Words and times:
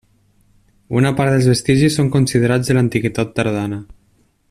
Una 1.01 1.11
part 1.19 1.33
dels 1.35 1.49
vestigis 1.51 1.99
són 2.01 2.09
considerats 2.17 2.71
de 2.71 2.77
l'Antiguitat 2.79 3.37
tardana. 3.41 3.83